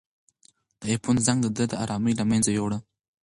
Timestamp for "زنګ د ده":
1.25-1.75